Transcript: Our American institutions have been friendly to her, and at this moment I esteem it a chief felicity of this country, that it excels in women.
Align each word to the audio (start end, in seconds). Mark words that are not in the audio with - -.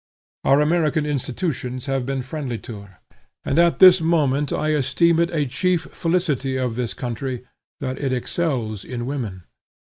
Our 0.43 0.61
American 0.61 1.05
institutions 1.05 1.85
have 1.85 2.07
been 2.07 2.23
friendly 2.23 2.57
to 2.57 2.81
her, 2.81 2.97
and 3.45 3.59
at 3.59 3.77
this 3.77 4.01
moment 4.01 4.51
I 4.51 4.69
esteem 4.69 5.19
it 5.19 5.29
a 5.31 5.45
chief 5.45 5.83
felicity 5.91 6.57
of 6.57 6.73
this 6.73 6.95
country, 6.95 7.45
that 7.81 7.99
it 7.99 8.11
excels 8.11 8.83
in 8.83 9.05
women. 9.05 9.43